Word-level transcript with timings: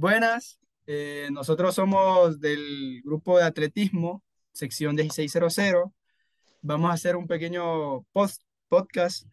Buenas, 0.00 0.60
eh, 0.86 1.26
nosotros 1.32 1.74
somos 1.74 2.38
del 2.38 3.02
grupo 3.02 3.36
de 3.36 3.42
atletismo, 3.42 4.22
sección 4.52 4.94
1600. 4.94 5.90
Vamos 6.62 6.88
a 6.88 6.94
hacer 6.94 7.16
un 7.16 7.26
pequeño 7.26 8.04
post 8.12 8.42
podcast 8.68 9.26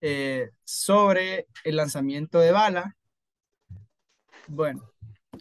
eh, 0.00 0.52
sobre 0.64 1.48
el 1.64 1.76
lanzamiento 1.76 2.38
de 2.38 2.50
bala. 2.50 2.96
Bueno, 4.46 4.90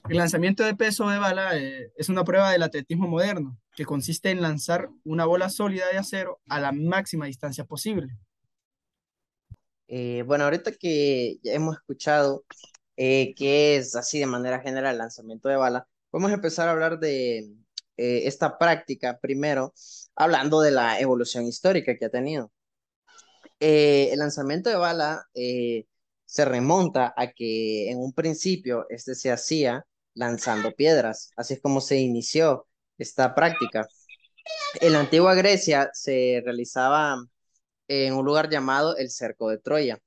el 0.09 0.17
lanzamiento 0.17 0.65
de 0.65 0.75
peso 0.75 1.07
de 1.07 1.19
bala 1.19 1.57
eh, 1.57 1.93
es 1.95 2.09
una 2.09 2.25
prueba 2.25 2.51
del 2.51 2.63
atletismo 2.63 3.07
moderno 3.07 3.57
que 3.77 3.85
consiste 3.85 4.29
en 4.31 4.41
lanzar 4.41 4.89
una 5.05 5.23
bola 5.23 5.47
sólida 5.47 5.87
de 5.87 5.99
acero 5.99 6.41
a 6.49 6.59
la 6.59 6.73
máxima 6.73 7.27
distancia 7.27 7.63
posible. 7.63 8.17
Bueno, 9.87 10.43
ahorita 10.43 10.73
que 10.73 11.37
ya 11.43 11.53
hemos 11.53 11.77
escuchado 11.77 12.43
eh, 12.97 13.33
qué 13.35 13.77
es 13.77 13.95
así 13.95 14.19
de 14.19 14.25
manera 14.27 14.61
general 14.61 14.97
lanzamiento 14.97 15.49
de 15.49 15.57
bala, 15.57 15.87
vamos 16.11 16.31
a 16.31 16.35
empezar 16.35 16.67
a 16.67 16.71
hablar 16.71 16.99
de 16.99 17.39
eh, 17.97 18.21
esta 18.25 18.57
práctica 18.57 19.19
primero, 19.19 19.73
hablando 20.15 20.61
de 20.61 20.71
la 20.71 20.99
evolución 20.99 21.45
histórica 21.45 21.97
que 21.97 22.05
ha 22.05 22.09
tenido. 22.09 22.51
el 23.59 24.19
lanzamiento 24.19 24.69
de 24.69 24.75
bala 24.77 25.25
se 26.25 26.45
remonta 26.45 27.13
a 27.15 27.31
que 27.31 27.89
en 27.91 27.99
un 27.99 28.13
principio 28.13 28.85
este 28.89 29.15
se 29.15 29.31
hacía 29.31 29.85
lanzando 30.13 30.71
piedras, 30.73 31.31
así 31.37 31.55
es 31.55 31.61
como 31.61 31.81
se 31.81 31.97
inició 31.97 32.67
esta 32.97 33.35
práctica. 33.35 33.87
En 34.81 34.93
la 34.93 35.01
antigua 35.01 35.35
Grecia 35.35 35.89
se 35.93 36.41
realizaba 36.43 37.17
en 37.87 38.13
un 38.13 38.25
lugar 38.25 38.49
llamado 38.49 38.97
el 38.97 39.09
Cerco 39.11 39.49
de 39.49 39.57
Troya. 39.59 39.99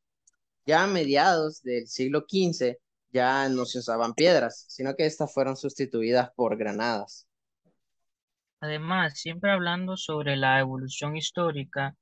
Ya 0.69 0.83
a 0.83 0.87
mediados 0.87 1.63
del 1.63 1.87
siglo 1.87 2.27
XV 2.29 2.77
ya 3.11 3.49
no 3.49 3.65
se 3.65 3.79
usaban 3.79 4.13
piedras, 4.13 4.67
sino 4.69 4.95
que 4.95 5.07
estas 5.07 5.33
fueron 5.33 5.57
sustituidas 5.57 6.31
por 6.37 6.59
granadas. 6.59 7.27
Además, 8.61 9.19
siempre 9.19 9.51
hablando 9.51 9.97
sobre 9.97 10.37
la 10.37 10.61
evolución 10.61 11.17
histórica, 11.17 11.97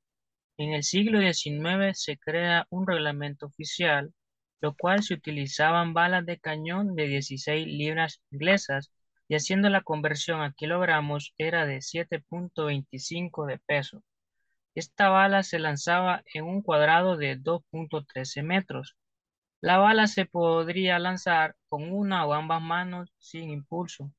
en 0.57 0.73
el 0.73 0.83
siglo 0.83 1.21
XIX 1.21 1.97
se 1.97 2.17
crea 2.17 2.67
un 2.69 2.85
reglamento 2.85 3.45
oficial, 3.45 4.13
lo 4.59 4.75
cual 4.75 5.01
se 5.01 5.13
utilizaban 5.13 5.93
balas 5.93 6.25
de 6.25 6.37
cañón 6.37 6.93
de 6.93 7.07
16 7.07 7.65
libras 7.67 8.19
inglesas 8.31 8.91
y 9.29 9.35
haciendo 9.35 9.69
la 9.69 9.81
conversión 9.81 10.41
a 10.41 10.51
kilogramos 10.51 11.33
era 11.37 11.65
de 11.65 11.77
7.25 11.77 13.45
de 13.45 13.59
peso. 13.59 14.03
Esta 14.77 15.09
bala 15.09 15.41
se 15.41 15.57
lanzaba 15.57 16.21
en 16.35 16.45
un 16.45 16.61
cuadrado 16.61 17.17
de 17.17 17.35
2.13 17.35 18.43
metros. 18.43 18.95
La 19.59 19.79
bala 19.79 20.05
se 20.05 20.27
podría 20.27 20.99
lanzar 20.99 21.55
con 21.67 21.91
una 21.91 22.27
o 22.27 22.33
ambas 22.33 22.61
manos 22.61 23.11
sin 23.17 23.49
impulso. 23.49 24.11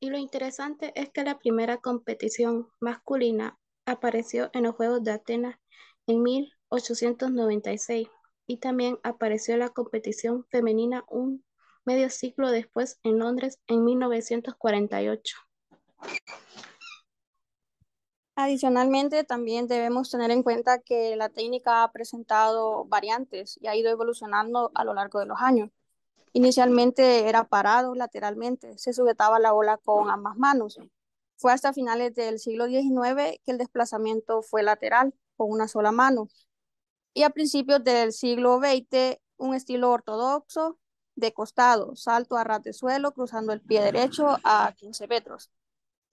Y 0.00 0.10
lo 0.10 0.18
interesante 0.18 0.92
es 0.96 1.08
que 1.08 1.24
la 1.24 1.38
primera 1.38 1.78
competición 1.78 2.68
masculina 2.78 3.58
apareció 3.86 4.50
en 4.52 4.64
los 4.64 4.74
Juegos 4.74 5.02
de 5.02 5.12
Atenas 5.12 5.56
en 6.06 6.22
1896 6.22 8.08
y 8.46 8.58
también 8.58 8.98
apareció 9.02 9.56
la 9.56 9.70
competición 9.70 10.44
femenina 10.50 11.04
un 11.08 11.42
medio 11.86 12.10
siglo 12.10 12.50
después 12.50 13.00
en 13.02 13.18
Londres 13.18 13.58
en 13.66 13.82
1948. 13.82 15.36
Adicionalmente, 18.44 19.24
también 19.24 19.68
debemos 19.68 20.10
tener 20.10 20.30
en 20.30 20.42
cuenta 20.42 20.78
que 20.78 21.16
la 21.16 21.30
técnica 21.30 21.82
ha 21.82 21.92
presentado 21.92 22.84
variantes 22.84 23.58
y 23.58 23.68
ha 23.68 23.74
ido 23.74 23.90
evolucionando 23.90 24.70
a 24.74 24.84
lo 24.84 24.92
largo 24.92 25.18
de 25.18 25.24
los 25.24 25.40
años. 25.40 25.70
Inicialmente 26.34 27.26
era 27.26 27.44
parado 27.44 27.94
lateralmente, 27.94 28.76
se 28.76 28.92
sujetaba 28.92 29.38
la 29.38 29.52
bola 29.52 29.78
con 29.78 30.10
ambas 30.10 30.36
manos. 30.36 30.78
Fue 31.36 31.54
hasta 31.54 31.72
finales 31.72 32.14
del 32.14 32.38
siglo 32.38 32.66
XIX 32.66 33.40
que 33.42 33.52
el 33.52 33.56
desplazamiento 33.56 34.42
fue 34.42 34.62
lateral, 34.62 35.14
con 35.38 35.50
una 35.50 35.66
sola 35.66 35.90
mano. 35.90 36.28
Y 37.14 37.22
a 37.22 37.30
principios 37.30 37.82
del 37.82 38.12
siglo 38.12 38.58
XX, 38.58 39.20
un 39.38 39.54
estilo 39.54 39.90
ortodoxo 39.90 40.78
de 41.14 41.32
costado, 41.32 41.96
salto 41.96 42.36
a 42.36 42.44
ras 42.44 42.62
de 42.62 42.74
suelo, 42.74 43.12
cruzando 43.12 43.54
el 43.54 43.62
pie 43.62 43.80
derecho 43.80 44.36
a 44.44 44.74
15 44.76 45.08
metros. 45.08 45.50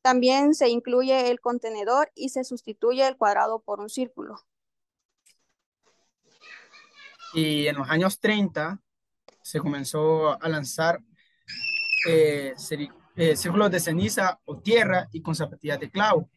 También 0.02 0.56
se 0.56 0.70
incluye 0.70 1.30
el 1.30 1.40
contenedor 1.40 2.12
y 2.16 2.30
se 2.30 2.44
sustituye 2.44 3.08
el 3.08 3.18
cuadrado 3.18 3.60
por 3.60 3.80
un 3.80 3.90
círculo. 3.90 4.40
Y 7.34 7.68
en 7.68 7.76
los 7.76 7.90
años 7.90 8.20
30 8.20 8.80
se 9.42 9.60
comenzó 9.60 10.42
a 10.42 10.50
lanzar 10.50 11.00
eh, 12.08 12.54
eh, 13.16 13.36
círculos 13.36 13.72
de 13.72 13.80
ceniza 13.80 14.40
o 14.46 14.60
tierra 14.60 15.08
y 15.12 15.22
con 15.22 15.36
zapatillas 15.36 15.80
de 15.80 15.92
clavo, 15.92 16.30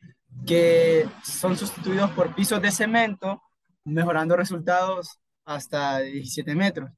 que 0.47 1.09
son 1.25 1.57
sustituidos 1.57 2.11
por 2.11 2.35
pisos 2.35 2.61
de 2.61 2.71
cemento, 2.71 3.43
mejorando 3.85 4.37
resultados 4.37 5.19
hasta 5.45 6.01
17 6.01 6.55
metros. 6.55 6.91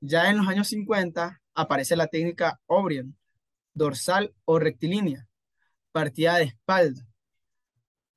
Ya 0.00 0.30
en 0.30 0.38
los 0.38 0.48
años 0.48 0.68
50 0.68 1.40
aparece 1.54 1.96
la 1.96 2.06
técnica 2.06 2.60
O'Brien, 2.66 3.16
dorsal 3.72 4.34
o 4.44 4.58
rectilínea, 4.58 5.26
partida 5.94 6.38
de 6.38 6.44
espalda, 6.46 7.06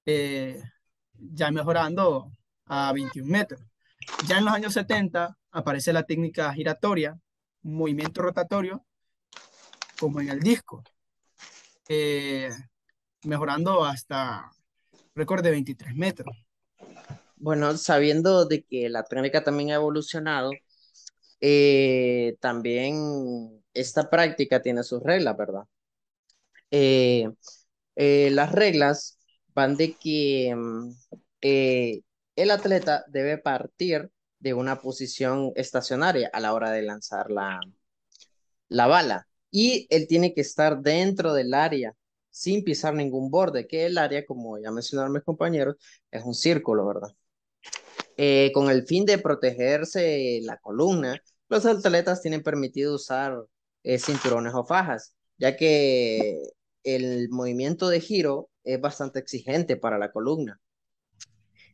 eh, 0.08 0.60
ya 1.14 1.52
mejorando 1.52 2.32
a 2.66 2.92
21 2.92 3.30
metros. 3.30 3.62
Ya 4.28 4.40
en 4.40 4.46
los 4.46 4.54
años 4.56 4.74
70 4.74 5.38
aparece 5.52 5.94
la 5.94 6.02
técnica 6.02 6.52
giratoria, 6.54 7.20
movimiento 7.62 8.24
rotatorio, 8.24 8.84
como 10.00 10.20
en 10.22 10.30
el 10.30 10.40
disco, 10.40 10.84
eh, 11.88 12.50
mejorando 13.26 13.86
hasta 13.86 14.52
récord 15.14 15.44
de 15.44 15.52
23 15.52 15.96
metros. 15.96 16.36
Bueno, 17.36 17.78
sabiendo 17.78 18.46
de 18.46 18.64
que 18.64 18.90
la 18.90 19.04
técnica 19.04 19.44
también 19.44 19.70
ha 19.70 19.76
evolucionado, 19.76 20.50
eh, 21.42 22.38
también 22.40 23.64
esta 23.72 24.10
práctica 24.10 24.64
tiene 24.64 24.82
sus 24.82 25.04
reglas, 25.04 25.38
¿verdad? 25.38 25.66
Eh, 26.72 27.30
las 27.98 28.52
reglas 28.52 29.18
van 29.58 29.76
de 29.76 29.96
que 29.96 30.54
mm, 30.56 30.92
eh, 31.42 32.02
el 32.36 32.52
atleta 32.52 33.04
debe 33.08 33.40
partir 33.40 34.12
de 34.40 34.54
una 34.54 34.82
posición 34.82 35.52
estacionaria 35.56 36.30
a 36.32 36.40
la 36.40 36.54
hora 36.54 36.70
de 36.72 36.84
lanzar 36.84 37.32
la, 37.32 37.60
la 38.70 38.86
bala 38.86 39.28
y 39.50 39.88
él 39.90 40.08
tiene 40.08 40.36
que 40.36 40.42
estar 40.42 40.82
dentro 40.82 41.34
del 41.34 41.56
área 41.56 41.96
sin 42.30 42.64
pisar 42.64 42.94
ningún 42.94 43.32
borde, 43.32 43.66
que 43.66 43.88
el 43.88 43.98
área, 43.98 44.24
como 44.28 44.60
ya 44.60 44.70
mencionaron 44.70 45.14
mis 45.14 45.24
compañeros, 45.24 45.76
es 46.12 46.24
un 46.24 46.36
círculo, 46.36 46.86
¿verdad? 46.86 47.10
Eh, 48.16 48.52
con 48.54 48.70
el 48.70 48.86
fin 48.86 49.06
de 49.06 49.18
protegerse 49.18 50.40
la 50.44 50.58
columna, 50.58 51.20
los 51.50 51.66
atletas 51.66 52.22
tienen 52.22 52.44
permitido 52.44 52.94
usar 52.94 53.44
cinturones 53.84 54.54
o 54.54 54.66
fajas, 54.66 55.16
ya 55.38 55.56
que 55.56 56.44
el 56.96 57.30
movimiento 57.30 57.90
de 57.90 58.00
giro 58.00 58.50
es 58.64 58.80
bastante 58.80 59.20
exigente 59.20 59.76
para 59.76 59.98
la 59.98 60.12
columna. 60.12 60.60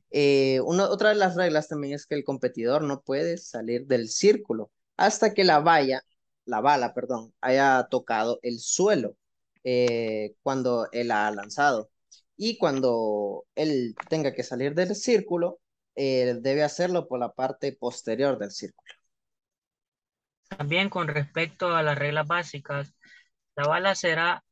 Eh, 0.10 0.60
una, 0.62 0.90
otra 0.90 1.10
de 1.10 1.16
las 1.16 1.36
reglas 1.36 1.68
también 1.68 1.94
es 1.94 2.06
que 2.06 2.16
el 2.16 2.24
competidor 2.24 2.84
no 2.84 3.02
puede 3.02 3.38
salir 3.38 3.86
del 3.88 4.10
círculo 4.10 4.72
hasta 4.98 5.34
que 5.34 5.44
la 5.44 5.60
valla, 5.60 6.02
la 6.46 6.62
bala, 6.62 6.94
perdón, 6.94 7.34
haya 7.42 7.88
tocado 7.90 8.40
el 8.44 8.60
suelo 8.60 9.16
eh, 9.64 10.36
cuando 10.44 10.88
él 10.92 11.12
ha 11.12 11.30
lanzado. 11.32 11.90
Y 12.36 12.58
cuando 12.58 13.46
él 13.56 13.96
tenga 14.10 14.34
que 14.34 14.44
salir 14.44 14.74
del 14.74 14.96
círculo, 14.96 15.60
debe 15.96 16.64
hacerlo 16.64 17.08
por 17.08 17.20
la 17.20 17.32
parte 17.32 17.74
posterior 17.74 18.40
del 18.40 18.52
círculo. 18.52 18.94
También 20.58 20.90
con 20.90 21.08
respecto 21.08 21.76
a 21.76 21.84
las 21.84 21.98
reglas 21.98 22.28
básicas, 22.28 22.96
la 23.56 23.68
bala 23.68 23.94
será 23.96 24.44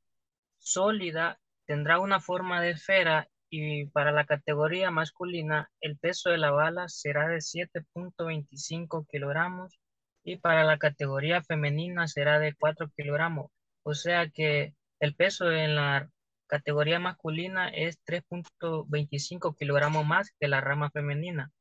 sólida, 0.62 1.40
tendrá 1.66 2.00
una 2.00 2.20
forma 2.20 2.62
de 2.62 2.72
esfera 2.72 3.28
y 3.50 3.86
para 3.88 4.12
la 4.12 4.26
categoría 4.26 4.92
masculina 4.92 5.70
el 5.82 5.98
peso 5.98 6.30
de 6.30 6.38
la 6.38 6.52
bala 6.52 6.88
será 6.88 7.28
de 7.28 7.38
7.25 7.38 9.06
kilogramos 9.12 9.78
y 10.24 10.38
para 10.38 10.64
la 10.64 10.78
categoría 10.78 11.44
femenina 11.44 12.08
será 12.08 12.40
de 12.40 12.56
4 12.56 12.90
kilogramos. 12.96 13.52
O 13.84 13.94
sea 13.94 14.30
que 14.30 14.74
el 15.00 15.16
peso 15.16 15.52
en 15.52 15.76
la 15.76 16.10
categoría 16.48 17.00
masculina 17.00 17.70
es 17.70 18.00
3.25 18.06 19.58
kilogramos 19.58 20.06
más 20.06 20.32
que 20.40 20.48
la 20.48 20.62
rama 20.62 20.92
femenina. 20.92 21.52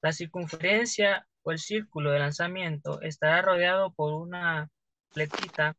La 0.00 0.12
circunferencia 0.12 1.26
o 1.42 1.52
el 1.52 1.58
círculo 1.58 2.12
de 2.12 2.20
lanzamiento 2.20 3.00
estará 3.02 3.42
rodeado 3.42 3.92
por 3.92 4.14
una 4.14 4.68
fletita 5.10 5.76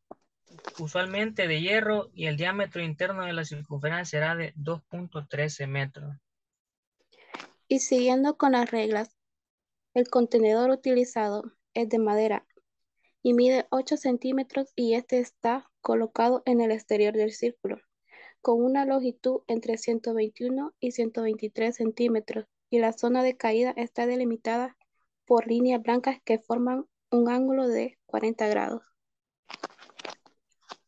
usualmente 0.80 1.48
de 1.48 1.62
hierro 1.62 2.10
y 2.14 2.28
el 2.28 2.38
diámetro 2.38 2.84
interno 2.84 3.26
de 3.26 3.34
la 3.34 3.46
circunferencia 3.46 4.06
será 4.06 4.36
de 4.36 4.54
2.13 4.56 5.68
metros. 5.68 6.16
Y 7.68 7.80
siguiendo 7.80 8.38
con 8.38 8.54
las 8.54 8.70
reglas, 8.70 9.16
el 9.94 10.08
contenedor 10.10 10.70
utilizado 10.70 11.54
es 11.74 11.90
de 11.90 12.00
madera 12.00 12.46
y 13.22 13.34
mide 13.34 13.68
8 13.72 13.98
centímetros 13.98 14.72
y 14.76 14.94
este 14.96 15.20
está 15.20 15.72
colocado 15.82 16.44
en 16.46 16.62
el 16.62 16.72
exterior 16.72 17.14
del 17.14 17.32
círculo, 17.32 17.80
con 18.42 18.62
una 18.64 18.86
longitud 18.86 19.42
entre 19.48 19.78
121 19.78 20.74
y 20.80 20.92
123 20.92 21.76
centímetros 21.76 22.46
y 22.70 22.80
la 22.80 22.92
zona 22.92 23.24
de 23.24 23.38
caída 23.38 23.74
está 23.78 24.06
delimitada 24.08 24.76
por 25.26 25.48
líneas 25.48 25.82
blancas 25.82 26.18
que 26.26 26.40
forman 26.40 26.86
un 27.12 27.30
ángulo 27.30 27.68
de 27.68 27.98
40 28.08 28.48
grados. 28.48 28.93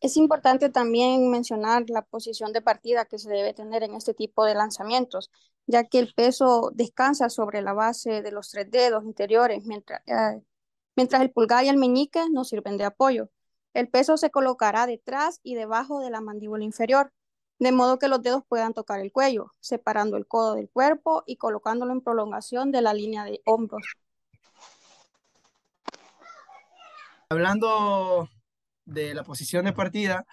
Es 0.05 0.17
importante 0.17 0.69
también 0.69 1.31
mencionar 1.31 1.89
la 1.89 2.03
posición 2.03 2.53
de 2.53 2.61
partida 2.61 3.05
que 3.05 3.17
se 3.17 3.27
debe 3.27 3.55
tener 3.55 3.81
en 3.81 3.95
este 3.95 4.13
tipo 4.13 4.45
de 4.45 4.53
lanzamientos, 4.53 5.31
ya 5.65 5.85
que 5.85 5.97
el 5.97 6.13
peso 6.13 6.69
descansa 6.75 7.27
sobre 7.27 7.63
la 7.63 7.73
base 7.73 8.21
de 8.21 8.31
los 8.31 8.51
tres 8.51 8.69
dedos 8.69 9.03
interiores, 9.03 9.65
mientras, 9.65 10.01
eh, 10.05 10.43
mientras 10.95 11.23
el 11.23 11.31
pulgar 11.31 11.65
y 11.65 11.69
el 11.69 11.77
meñique 11.77 12.29
nos 12.29 12.49
sirven 12.49 12.77
de 12.77 12.83
apoyo. 12.83 13.31
El 13.73 13.89
peso 13.89 14.15
se 14.15 14.29
colocará 14.29 14.85
detrás 14.85 15.39
y 15.41 15.55
debajo 15.55 16.01
de 16.01 16.11
la 16.11 16.21
mandíbula 16.21 16.63
inferior, 16.63 17.11
de 17.57 17.71
modo 17.71 17.97
que 17.97 18.07
los 18.07 18.21
dedos 18.21 18.43
puedan 18.47 18.75
tocar 18.75 18.99
el 18.99 19.11
cuello, 19.11 19.53
separando 19.59 20.17
el 20.17 20.27
codo 20.27 20.53
del 20.53 20.69
cuerpo 20.69 21.23
y 21.25 21.37
colocándolo 21.37 21.93
en 21.93 22.01
prolongación 22.01 22.71
de 22.71 22.83
la 22.83 22.93
línea 22.93 23.23
de 23.23 23.41
hombros. 23.43 23.95
Hablando 27.27 28.29
de 28.85 29.13
la 29.13 29.23
posición 29.23 29.65
de 29.65 29.73
partida, 29.73 30.25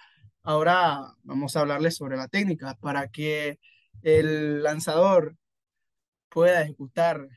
ahora 0.43 1.13
vamos 1.23 1.55
a 1.55 1.61
hablarles 1.61 1.95
sobre 1.95 2.17
la 2.17 2.27
técnica 2.27 2.75
para 2.81 3.07
que 3.09 3.59
el 4.01 4.63
lanzador 4.63 5.35
pueda 6.29 6.61
ejecutar 6.61 7.27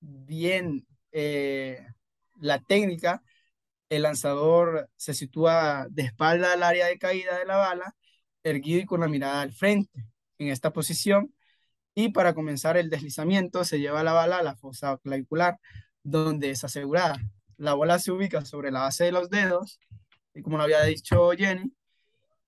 bien 0.00 0.86
eh, 1.12 1.86
la 2.40 2.60
técnica. 2.60 3.22
El 3.88 4.02
lanzador 4.02 4.90
se 4.96 5.14
sitúa 5.14 5.86
de 5.90 6.02
espalda 6.04 6.52
al 6.52 6.62
área 6.62 6.86
de 6.86 6.98
caída 6.98 7.38
de 7.38 7.46
la 7.46 7.56
bala, 7.56 7.94
erguido 8.42 8.80
y 8.80 8.86
con 8.86 9.00
la 9.00 9.08
mirada 9.08 9.42
al 9.42 9.52
frente 9.52 10.06
en 10.38 10.48
esta 10.48 10.72
posición. 10.72 11.34
Y 11.94 12.10
para 12.10 12.34
comenzar 12.34 12.76
el 12.76 12.90
deslizamiento 12.90 13.64
se 13.64 13.78
lleva 13.80 14.02
la 14.02 14.12
bala 14.12 14.38
a 14.38 14.42
la 14.42 14.56
fosa 14.56 14.98
clavicular, 14.98 15.58
donde 16.02 16.50
es 16.50 16.64
asegurada. 16.64 17.16
La 17.56 17.74
bola 17.74 17.98
se 17.98 18.12
ubica 18.12 18.44
sobre 18.44 18.70
la 18.72 18.80
base 18.80 19.04
de 19.04 19.12
los 19.12 19.30
dedos 19.30 19.78
como 20.42 20.56
lo 20.56 20.64
había 20.64 20.82
dicho 20.84 21.30
Jenny, 21.32 21.72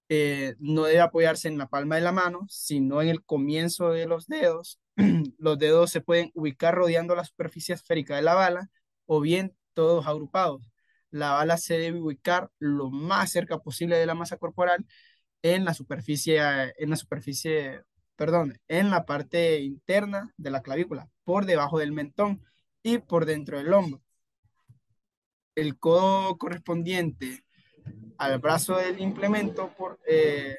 eh, 0.09 0.55
no 0.61 0.85
debe 0.85 1.01
apoyarse 1.01 1.49
en 1.49 1.59
la 1.59 1.69
palma 1.69 1.97
de 1.97 2.03
la 2.03 2.13
mano, 2.13 2.47
sino 2.49 3.03
en 3.03 3.09
el 3.09 3.25
comienzo 3.25 3.91
de 3.91 4.07
los 4.07 4.27
dedos. 4.27 4.81
los 5.39 5.59
dedos 5.59 5.91
se 5.91 6.01
pueden 6.01 6.31
ubicar 6.35 6.75
rodeando 6.75 7.15
la 7.17 7.25
superficie 7.25 7.75
esférica 7.75 8.17
de 8.17 8.23
la 8.23 8.35
bala 8.35 8.71
o 9.07 9.21
bien 9.21 9.57
todos 9.75 10.07
agrupados. 10.07 10.71
La 11.11 11.33
bala 11.33 11.57
se 11.59 11.79
debe 11.79 12.01
ubicar 12.01 12.51
lo 12.59 12.91
más 12.91 13.31
cerca 13.33 13.59
posible 13.59 13.97
de 13.97 14.07
la 14.07 14.15
masa 14.15 14.37
corporal 14.39 14.87
en 15.43 15.65
la 15.65 15.75
superficie, 15.75 16.41
en 16.79 16.91
la 16.91 16.97
superficie, 16.97 17.83
perdón, 18.17 18.59
en 18.69 18.91
la 18.91 19.07
parte 19.07 19.61
interna 19.61 20.33
de 20.37 20.51
la 20.51 20.63
clavícula, 20.63 21.09
por 21.25 21.47
debajo 21.47 21.79
del 21.79 21.93
mentón 21.93 22.43
y 22.83 22.99
por 22.99 23.27
dentro 23.27 23.59
del 23.59 23.73
hombro. 23.73 24.03
El 25.57 25.79
codo 25.79 26.39
correspondiente 26.39 27.46
al 28.19 28.39
brazo 28.39 28.77
del 28.77 29.01
implemento, 29.01 29.73
por, 29.77 29.99
eh, 30.07 30.57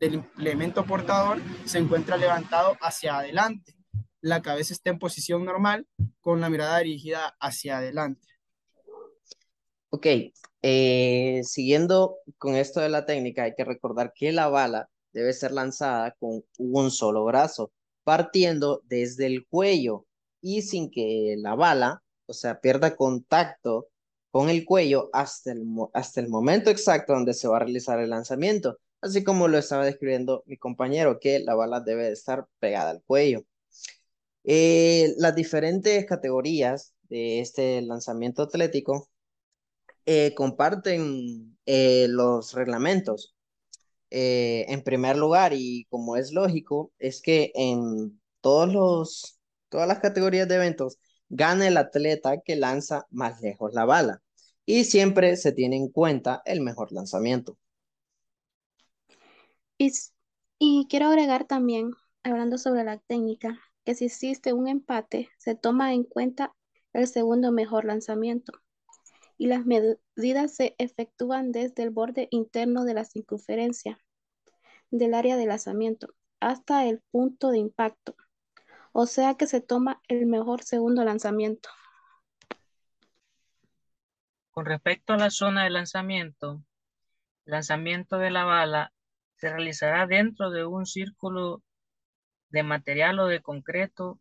del 0.00 0.14
implemento 0.14 0.84
portador 0.84 1.40
se 1.64 1.78
encuentra 1.78 2.16
levantado 2.16 2.76
hacia 2.80 3.18
adelante. 3.18 3.74
La 4.20 4.42
cabeza 4.42 4.72
está 4.72 4.90
en 4.90 4.98
posición 4.98 5.44
normal 5.44 5.86
con 6.20 6.40
la 6.40 6.50
mirada 6.50 6.78
dirigida 6.78 7.36
hacia 7.40 7.78
adelante. 7.78 8.26
Ok, 9.90 10.06
eh, 10.62 11.40
siguiendo 11.44 12.16
con 12.38 12.56
esto 12.56 12.80
de 12.80 12.88
la 12.88 13.06
técnica, 13.06 13.44
hay 13.44 13.54
que 13.54 13.64
recordar 13.64 14.12
que 14.14 14.32
la 14.32 14.48
bala 14.48 14.88
debe 15.12 15.32
ser 15.32 15.52
lanzada 15.52 16.14
con 16.18 16.44
un 16.58 16.90
solo 16.90 17.24
brazo, 17.24 17.72
partiendo 18.04 18.82
desde 18.84 19.26
el 19.26 19.46
cuello 19.46 20.04
y 20.40 20.62
sin 20.62 20.90
que 20.90 21.36
la 21.38 21.54
bala, 21.54 22.02
o 22.26 22.32
sea, 22.32 22.60
pierda 22.60 22.96
contacto 22.96 23.88
con 24.36 24.50
el 24.50 24.66
cuello 24.66 25.08
hasta 25.14 25.52
el, 25.52 25.64
hasta 25.94 26.20
el 26.20 26.28
momento 26.28 26.68
exacto 26.68 27.14
donde 27.14 27.32
se 27.32 27.48
va 27.48 27.56
a 27.56 27.60
realizar 27.60 27.98
el 28.00 28.10
lanzamiento, 28.10 28.78
así 29.00 29.24
como 29.24 29.48
lo 29.48 29.56
estaba 29.56 29.86
describiendo 29.86 30.42
mi 30.44 30.58
compañero, 30.58 31.18
que 31.20 31.38
la 31.38 31.54
bala 31.54 31.80
debe 31.80 32.12
estar 32.12 32.46
pegada 32.58 32.90
al 32.90 33.02
cuello. 33.02 33.46
Eh, 34.44 35.14
las 35.16 35.34
diferentes 35.34 36.04
categorías 36.04 36.92
de 37.04 37.40
este 37.40 37.80
lanzamiento 37.80 38.42
atlético 38.42 39.08
eh, 40.04 40.34
comparten 40.34 41.58
eh, 41.64 42.06
los 42.10 42.52
reglamentos. 42.52 43.34
en 44.10 44.82
primer 44.84 45.16
lugar, 45.16 45.52
y 45.54 45.86
como 45.90 46.16
es 46.16 46.32
lógico, 46.32 46.92
es 46.98 47.22
que 47.22 47.52
en 47.54 48.20
todos 48.42 48.72
los, 48.72 49.40
todas 49.70 49.88
las 49.88 50.00
categorías 50.00 50.48
de 50.48 50.56
eventos 50.56 50.98
gana 51.30 51.66
el 51.68 51.78
atleta 51.78 52.40
que 52.44 52.56
lanza 52.56 53.06
más 53.10 53.40
lejos 53.40 53.72
la 53.74 53.86
bala 53.86 54.22
y 54.66 54.84
siempre 54.84 55.36
se 55.36 55.52
tiene 55.52 55.76
en 55.76 55.88
cuenta 55.88 56.42
el 56.44 56.60
mejor 56.60 56.92
lanzamiento. 56.92 57.56
Y, 59.78 60.86
quiero 60.88 61.06
agregar 61.06 61.44
también, 61.46 61.92
hablando 62.22 62.58
sobre 62.58 62.82
la 62.84 62.98
técnica, 62.98 63.60
que 63.84 63.94
si 63.94 64.06
existe 64.06 64.52
un 64.52 64.68
empate, 64.68 65.28
se 65.38 65.54
toma 65.54 65.94
en 65.94 66.02
cuenta 66.02 66.54
el 66.92 67.06
segundo 67.06 67.52
mejor 67.52 67.84
lanzamiento 67.84 68.52
y 69.38 69.46
las 69.48 69.66
medidas 69.66 70.54
se 70.54 70.74
efectúan 70.78 71.52
desde 71.52 71.82
el 71.82 71.90
borde 71.90 72.28
interno 72.30 72.84
de 72.84 72.94
la 72.94 73.04
circunferencia 73.04 73.98
del 74.90 75.14
área 75.14 75.36
de 75.36 75.46
lanzamiento 75.46 76.14
hasta 76.40 76.86
el 76.86 77.02
punto 77.10 77.50
de 77.50 77.58
impacto, 77.58 78.16
o 78.92 79.06
sea 79.06 79.34
que 79.34 79.46
se 79.46 79.60
toma 79.60 80.00
el 80.08 80.26
mejor 80.26 80.62
segundo 80.64 81.04
lanzamiento. 81.04 81.68
Con 84.56 84.64
respecto 84.64 85.12
a 85.12 85.18
la 85.18 85.28
zona 85.28 85.64
de 85.64 85.70
lanzamiento, 85.70 86.62
el 87.44 87.52
lanzamiento 87.52 88.16
de 88.16 88.30
la 88.30 88.44
bala 88.44 88.90
se 89.34 89.50
realizará 89.50 90.06
dentro 90.06 90.50
de 90.50 90.64
un 90.64 90.86
círculo 90.86 91.62
de 92.48 92.62
material 92.62 93.18
o 93.18 93.26
de 93.26 93.42
concreto 93.42 94.18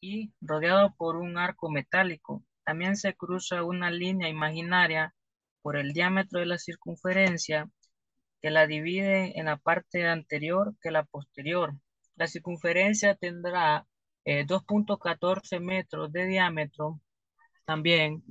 y 0.00 0.32
rodeado 0.40 0.94
por 0.96 1.16
un 1.16 1.36
arco 1.36 1.70
metálico. 1.70 2.42
También 2.64 2.96
se 2.96 3.14
cruza 3.14 3.62
una 3.62 3.90
línea 3.90 4.30
imaginaria 4.30 5.14
por 5.60 5.76
el 5.76 5.92
diámetro 5.92 6.40
de 6.40 6.46
la 6.46 6.56
circunferencia 6.56 7.68
que 8.40 8.50
la 8.50 8.66
divide 8.66 9.38
en 9.38 9.44
la 9.44 9.58
parte 9.58 10.08
anterior 10.08 10.74
que 10.80 10.92
la 10.92 11.04
posterior. 11.04 11.74
La 12.16 12.26
circunferencia 12.26 13.16
tendrá 13.16 13.86
2.14 14.24 15.42
eh, 15.52 15.60
metros 15.60 16.10
de 16.10 16.24
diámetro. 16.24 17.02
También 17.66 18.24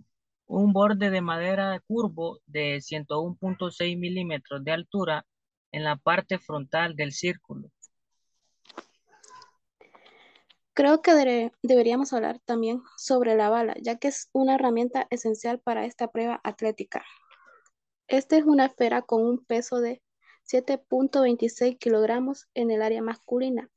un 0.47 0.73
borde 0.73 1.09
de 1.09 1.21
madera 1.21 1.79
curvo 1.87 2.39
de 2.45 2.77
101.6 2.77 3.97
milímetros 3.97 4.63
de 4.63 4.71
altura 4.71 5.25
en 5.71 5.83
la 5.83 5.95
parte 5.95 6.37
frontal 6.39 6.95
del 6.95 7.11
círculo. 7.11 7.69
Creo 10.75 11.01
que 11.03 11.51
deberíamos 11.61 12.13
hablar 12.13 12.39
también 12.45 12.81
sobre 12.97 13.35
la 13.35 13.49
bala, 13.49 13.75
ya 13.79 13.97
que 13.97 14.07
es 14.07 14.29
una 14.33 14.55
herramienta 14.55 15.05
esencial 15.11 15.59
para 15.59 15.85
esta 15.85 16.11
prueba 16.11 16.41
atlética. 16.43 17.05
Esta 18.07 18.37
es 18.37 18.43
una 18.43 18.65
esfera 18.65 19.03
con 19.03 19.23
un 19.23 19.45
peso 19.45 19.79
de 19.79 20.01
7.26 20.51 21.77
kilogramos 21.77 22.47
en 22.53 22.71
el 22.71 22.81
área 22.81 23.01
masculina 23.01 23.69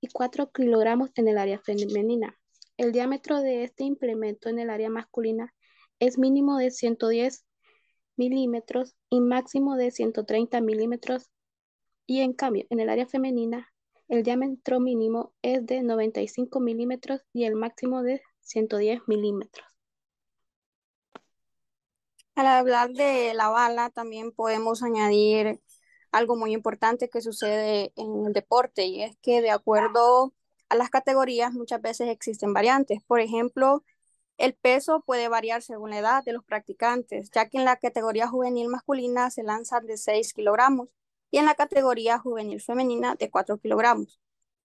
y 0.00 0.08
4 0.08 0.52
kilogramos 0.52 1.10
en 1.14 1.28
el 1.28 1.38
área 1.38 1.58
femenina. 1.60 2.38
El 2.76 2.92
diámetro 2.92 3.40
de 3.40 3.64
este 3.64 3.84
implemento 3.84 4.48
en 4.48 4.58
el 4.58 4.68
área 4.68 4.90
masculina 4.90 5.54
es 5.98 6.18
mínimo 6.18 6.58
de 6.58 6.70
110 6.70 7.44
milímetros 8.16 8.94
y 9.10 9.20
máximo 9.20 9.76
de 9.76 9.90
130 9.90 10.60
milímetros 10.60 11.30
y 12.06 12.20
en 12.20 12.32
cambio 12.32 12.66
en 12.70 12.80
el 12.80 12.88
área 12.88 13.06
femenina 13.06 13.72
el 14.08 14.22
diámetro 14.22 14.80
mínimo 14.80 15.32
es 15.42 15.64
de 15.66 15.82
95 15.82 16.60
milímetros 16.60 17.22
y 17.32 17.44
el 17.44 17.54
máximo 17.54 18.02
de 18.02 18.22
110 18.40 19.00
milímetros. 19.06 19.66
Al 22.34 22.46
hablar 22.46 22.92
de 22.92 23.32
la 23.34 23.48
bala 23.48 23.90
también 23.90 24.32
podemos 24.32 24.82
añadir 24.82 25.60
algo 26.12 26.36
muy 26.36 26.52
importante 26.52 27.08
que 27.08 27.20
sucede 27.20 27.92
en 27.96 28.26
el 28.26 28.32
deporte 28.32 28.84
y 28.84 29.02
es 29.02 29.16
que 29.22 29.40
de 29.40 29.50
acuerdo 29.50 30.34
a 30.68 30.76
las 30.76 30.90
categorías 30.90 31.52
muchas 31.52 31.80
veces 31.80 32.08
existen 32.08 32.52
variantes. 32.52 33.02
Por 33.06 33.20
ejemplo, 33.20 33.84
el 34.36 34.54
peso 34.54 35.02
puede 35.06 35.28
variar 35.28 35.62
según 35.62 35.90
la 35.90 35.98
edad 35.98 36.24
de 36.24 36.32
los 36.32 36.44
practicantes, 36.44 37.30
ya 37.30 37.48
que 37.48 37.58
en 37.58 37.64
la 37.64 37.76
categoría 37.76 38.28
juvenil 38.28 38.68
masculina 38.68 39.30
se 39.30 39.42
lanzan 39.42 39.86
de 39.86 39.96
6 39.96 40.32
kilogramos 40.32 40.88
y 41.30 41.38
en 41.38 41.46
la 41.46 41.54
categoría 41.54 42.18
juvenil 42.18 42.60
femenina 42.60 43.14
de 43.14 43.30
4 43.30 43.58
kilogramos. 43.58 44.20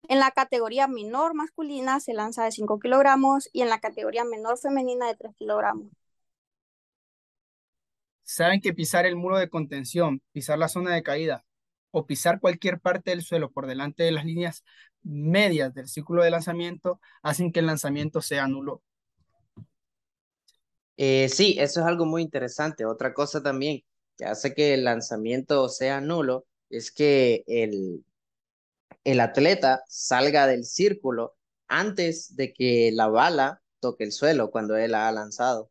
En 0.09 0.21
la 0.21 0.31
categoría 0.31 0.89
menor 0.89 1.35
masculina 1.35 2.01
se 2.01 2.15
lanza 2.15 2.45
de 2.45 2.53
5 2.53 2.79
kilogramos 2.79 3.51
y 3.53 3.63
en 3.63 3.69
la 3.69 3.81
categoría 3.81 4.25
menor 4.25 4.59
femenina 4.59 5.07
de 5.07 5.17
3 5.17 5.35
kilogramos. 5.37 5.93
Saben 8.23 8.61
que 8.61 8.75
pisar 8.75 9.07
el 9.07 9.17
muro 9.17 9.39
de 9.39 9.49
contención, 9.49 10.23
pisar 10.33 10.59
la 10.59 10.69
zona 10.69 10.95
de 10.95 11.03
caída 11.03 11.45
o 11.91 12.07
pisar 12.07 12.41
cualquier 12.41 12.81
parte 12.81 13.11
del 13.11 13.23
suelo 13.23 13.51
por 13.51 13.67
delante 13.67 14.03
de 14.03 14.13
las 14.13 14.25
líneas 14.25 14.65
medias 15.03 15.75
del 15.75 15.89
círculo 15.89 16.23
de 16.23 16.31
lanzamiento 16.31 17.01
hacen 17.23 17.53
que 17.53 17.61
el 17.61 17.67
lanzamiento 17.67 18.21
sea 18.21 18.47
nulo. 18.47 18.83
Eh, 20.99 21.31
sí, 21.31 21.57
eso 21.61 21.81
es 21.81 21.87
algo 21.87 22.07
muy 22.07 22.23
interesante. 22.23 22.85
Otra 22.87 23.15
cosa 23.15 23.43
también 23.43 23.83
que 24.19 24.27
hace 24.27 24.55
que 24.55 24.75
el 24.75 24.85
lanzamiento 24.85 25.69
sea 25.71 26.01
nulo 26.03 26.47
es 26.71 26.93
que 26.93 27.45
el, 27.49 28.05
el 29.05 29.21
atleta 29.21 29.83
salga 29.89 30.47
del 30.47 30.65
círculo 30.65 31.37
antes 31.69 32.37
de 32.37 32.53
que 32.53 32.91
la 32.93 33.09
bala 33.09 33.61
toque 33.81 34.05
el 34.05 34.13
suelo 34.13 34.51
cuando 34.53 34.77
él 34.77 34.95
ha 34.95 35.11
lanzado. 35.13 35.71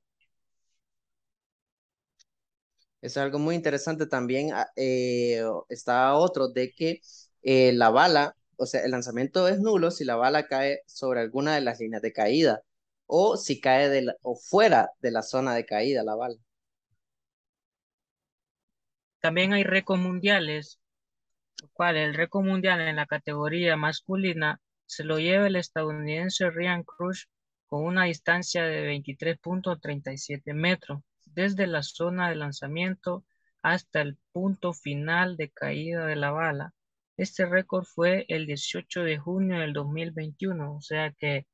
Eso 3.02 3.20
es 3.20 3.24
algo 3.26 3.40
muy 3.40 3.56
interesante 3.56 4.08
también. 4.08 4.52
Ah, 4.54 4.68
eh, 4.76 5.44
está 5.70 6.16
otro 6.16 6.50
de 6.50 6.72
que 6.74 7.02
eh, 7.44 7.72
la 7.74 7.90
bala, 7.90 8.36
o 8.58 8.66
sea, 8.66 8.84
el 8.84 8.92
lanzamiento 8.92 9.48
es 9.48 9.60
nulo 9.60 9.92
si 9.92 10.04
la 10.06 10.16
bala 10.16 10.48
cae 10.48 10.82
sobre 10.88 11.22
alguna 11.22 11.56
de 11.56 11.62
las 11.62 11.80
líneas 11.80 12.02
de 12.02 12.14
caída 12.14 12.64
o 13.08 13.38
si 13.38 13.60
cae 13.60 13.90
de 13.90 14.14
o 14.22 14.36
fuera 14.36 14.92
de 15.00 15.12
la 15.12 15.24
zona 15.24 15.56
de 15.56 15.66
caída 15.66 16.04
la 16.04 16.16
bala. 16.16 16.38
También 19.20 19.54
hay 19.54 19.64
récords 19.64 20.02
mundiales, 20.02 20.80
cual 21.74 21.98
el 21.98 22.14
récord 22.14 22.46
mundial 22.46 22.82
en 22.82 22.98
la 22.98 23.08
categoría 23.08 23.76
masculina 23.76 24.62
se 24.86 25.04
lo 25.04 25.20
lleva 25.20 25.48
el 25.48 25.56
estadounidense 25.56 26.50
Ryan 26.50 26.84
Cruz 26.84 27.28
con 27.66 27.84
una 27.84 28.06
distancia 28.06 28.64
de 28.64 28.88
23.37 28.90 30.54
metros 30.54 31.02
desde 31.26 31.68
la 31.68 31.84
zona 31.84 32.30
de 32.30 32.36
lanzamiento 32.36 33.26
hasta 33.62 34.02
el 34.02 34.18
punto 34.32 34.74
final 34.74 35.36
de 35.36 35.50
caída 35.50 36.06
de 36.06 36.16
la 36.16 36.32
bala. 36.32 36.74
Este 37.18 37.46
récord 37.46 37.86
fue 37.86 38.26
el 38.30 38.46
18 38.46 39.04
de 39.04 39.18
junio 39.18 39.60
del 39.60 39.74
2021, 39.74 40.76
o 40.76 40.82
sea 40.82 41.12
que 41.12 41.48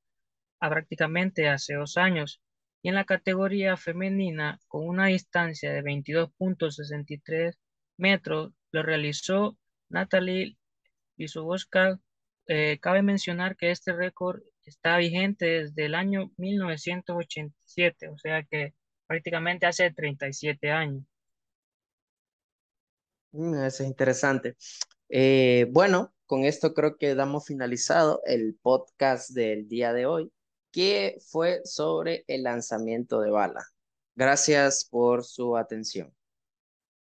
prácticamente 0.69 1.47
hace 1.47 1.75
dos 1.75 1.97
años. 1.97 2.41
Y 2.81 2.89
en 2.89 2.95
la 2.95 3.05
categoría 3.05 3.77
femenina, 3.77 4.59
con 4.67 4.87
una 4.87 5.07
distancia 5.07 5.71
de 5.71 5.83
22.63 5.83 7.55
metros, 7.97 8.53
lo 8.71 8.83
realizó 8.83 9.57
Natalie 9.89 10.57
Lisoboska. 11.17 11.99
Eh, 12.47 12.79
cabe 12.81 13.01
mencionar 13.01 13.55
que 13.55 13.71
este 13.71 13.93
récord 13.93 14.41
está 14.65 14.97
vigente 14.97 15.45
desde 15.45 15.85
el 15.85 15.95
año 15.95 16.31
1987, 16.37 18.09
o 18.09 18.17
sea 18.17 18.43
que 18.43 18.73
prácticamente 19.07 19.65
hace 19.65 19.91
37 19.91 20.71
años. 20.71 21.03
Mm, 23.31 23.63
eso 23.63 23.83
es 23.83 23.89
interesante. 23.89 24.55
Eh, 25.09 25.67
bueno, 25.71 26.13
con 26.25 26.45
esto 26.45 26.73
creo 26.73 26.97
que 26.97 27.15
damos 27.15 27.45
finalizado 27.45 28.21
el 28.25 28.57
podcast 28.61 29.31
del 29.31 29.67
día 29.67 29.93
de 29.93 30.05
hoy, 30.05 30.31
que 30.73 31.19
fue 31.29 31.61
sobre 31.63 32.25
el 32.27 32.43
lanzamiento 32.43 33.21
de 33.21 33.29
bala. 33.29 33.63
Gracias 34.15 34.85
por 34.89 35.23
su 35.23 35.55
atención. 35.55 36.13